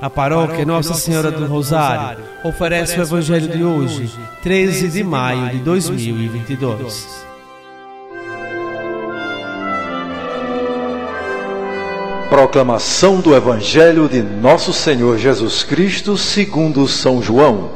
A 0.00 0.08
paróquia 0.08 0.64
Nossa 0.64 0.94
Senhora 0.94 1.30
do 1.30 1.44
Rosário 1.44 2.24
oferece 2.42 2.98
o 2.98 3.02
Evangelho 3.02 3.48
de 3.48 3.62
hoje, 3.62 4.10
13 4.42 4.88
de 4.88 5.04
maio 5.04 5.50
de 5.50 5.58
2022. 5.58 7.26
Proclamação 12.30 13.20
do 13.20 13.36
Evangelho 13.36 14.08
de 14.08 14.22
Nosso 14.22 14.72
Senhor 14.72 15.18
Jesus 15.18 15.62
Cristo 15.64 16.16
segundo 16.16 16.88
São 16.88 17.20
João, 17.20 17.70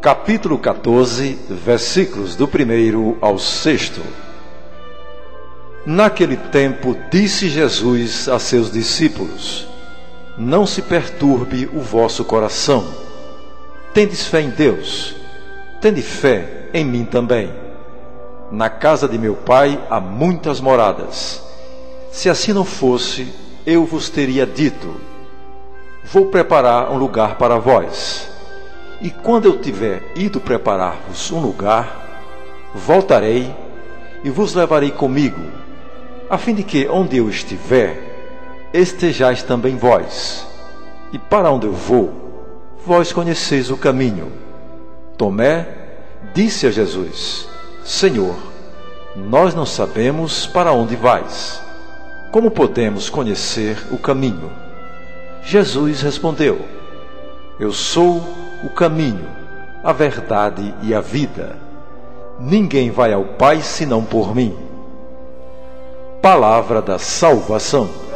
capítulo 0.00 0.58
14, 0.58 1.38
versículos 1.50 2.34
do 2.36 2.48
primeiro 2.48 3.18
ao 3.20 3.38
sexto. 3.38 4.00
Naquele 5.84 6.38
tempo 6.38 6.96
disse 7.10 7.50
Jesus 7.50 8.30
a 8.30 8.38
seus 8.38 8.72
discípulos: 8.72 9.69
não 10.40 10.64
se 10.64 10.80
perturbe 10.80 11.68
o 11.70 11.80
vosso 11.80 12.24
coração. 12.24 12.82
Tendes 13.92 14.26
fé 14.26 14.40
em 14.40 14.48
Deus, 14.48 15.14
tende 15.82 16.00
fé 16.00 16.70
em 16.72 16.82
mim 16.82 17.04
também. 17.04 17.52
Na 18.50 18.70
casa 18.70 19.06
de 19.06 19.18
meu 19.18 19.34
pai 19.34 19.78
há 19.90 20.00
muitas 20.00 20.58
moradas. 20.58 21.42
Se 22.10 22.30
assim 22.30 22.54
não 22.54 22.64
fosse, 22.64 23.28
eu 23.66 23.84
vos 23.84 24.08
teria 24.08 24.46
dito: 24.46 24.98
Vou 26.02 26.26
preparar 26.26 26.90
um 26.90 26.96
lugar 26.96 27.36
para 27.36 27.58
vós. 27.58 28.26
E 29.02 29.10
quando 29.10 29.44
eu 29.44 29.60
tiver 29.60 30.10
ido 30.16 30.40
preparar-vos 30.40 31.30
um 31.30 31.40
lugar, 31.40 32.24
voltarei 32.74 33.54
e 34.24 34.30
vos 34.30 34.54
levarei 34.54 34.90
comigo, 34.90 35.42
a 36.30 36.38
fim 36.38 36.54
de 36.54 36.62
que, 36.62 36.88
onde 36.88 37.18
eu 37.18 37.28
estiver, 37.28 38.09
estejais 38.72 39.42
também 39.42 39.76
vós. 39.76 40.46
E 41.12 41.18
para 41.18 41.50
onde 41.50 41.66
eu 41.66 41.72
vou, 41.72 42.12
vós 42.86 43.12
conheceis 43.12 43.70
o 43.70 43.76
caminho. 43.76 44.32
Tomé 45.16 45.66
disse 46.34 46.66
a 46.66 46.70
Jesus: 46.70 47.48
Senhor, 47.84 48.36
nós 49.16 49.54
não 49.54 49.66
sabemos 49.66 50.46
para 50.46 50.72
onde 50.72 50.96
vais. 50.96 51.60
Como 52.30 52.50
podemos 52.50 53.10
conhecer 53.10 53.76
o 53.90 53.98
caminho? 53.98 54.50
Jesus 55.42 56.00
respondeu: 56.00 56.60
Eu 57.58 57.72
sou 57.72 58.22
o 58.62 58.68
caminho, 58.68 59.26
a 59.82 59.92
verdade 59.92 60.74
e 60.82 60.94
a 60.94 61.00
vida. 61.00 61.56
Ninguém 62.38 62.90
vai 62.90 63.12
ao 63.12 63.24
Pai 63.24 63.60
senão 63.60 64.04
por 64.04 64.34
mim. 64.34 64.56
Palavra 66.22 66.80
da 66.80 66.98
salvação. 66.98 68.09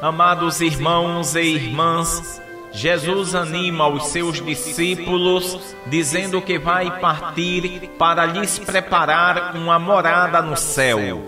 Amados 0.00 0.60
irmãos 0.60 1.34
e 1.34 1.42
irmãs, 1.42 2.40
Jesus 2.70 3.34
anima 3.34 3.88
os 3.88 4.06
seus 4.06 4.40
discípulos, 4.40 5.74
dizendo 5.86 6.40
que 6.40 6.56
vai 6.56 7.00
partir 7.00 7.90
para 7.98 8.24
lhes 8.24 8.60
preparar 8.60 9.56
uma 9.56 9.76
morada 9.76 10.40
no 10.40 10.56
céu. 10.56 11.20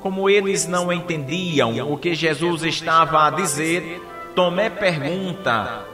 Como 0.00 0.30
eles 0.30 0.66
não 0.66 0.90
entendiam 0.90 1.92
o 1.92 1.98
que 1.98 2.14
Jesus 2.14 2.62
estava 2.62 3.26
a 3.26 3.30
dizer, 3.30 4.00
Tomé 4.34 4.70
pergunta, 4.70 5.84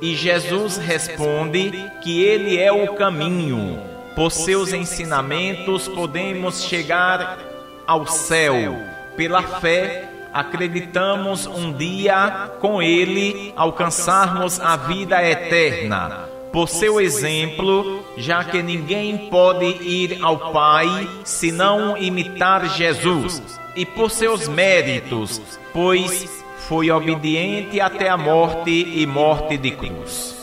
e 0.00 0.14
Jesus 0.14 0.76
responde 0.76 1.72
que 2.04 2.22
ele 2.22 2.56
é 2.56 2.70
o 2.70 2.94
caminho. 2.94 3.80
Por 4.14 4.30
seus 4.30 4.72
ensinamentos 4.72 5.88
podemos 5.88 6.62
chegar 6.62 7.36
ao 7.84 8.06
céu. 8.06 8.76
Pela 9.16 9.42
fé, 9.42 10.19
acreditamos 10.32 11.46
um 11.46 11.72
dia 11.72 12.50
com 12.60 12.82
Ele 12.82 13.52
alcançarmos 13.56 14.60
a 14.60 14.76
vida 14.76 15.22
eterna. 15.22 16.28
Por 16.52 16.68
seu 16.68 17.00
exemplo, 17.00 18.04
já 18.16 18.42
que 18.42 18.60
ninguém 18.62 19.28
pode 19.30 19.66
ir 19.66 20.18
ao 20.22 20.52
Pai 20.52 21.08
senão 21.24 21.96
imitar 21.96 22.68
Jesus, 22.76 23.60
e 23.76 23.86
por 23.86 24.10
seus 24.10 24.48
méritos, 24.48 25.40
pois 25.72 26.44
foi 26.68 26.90
obediente 26.90 27.80
até 27.80 28.08
a 28.08 28.16
morte 28.16 28.70
e 28.70 29.06
morte 29.06 29.56
de 29.56 29.70
cruz. 29.70 30.39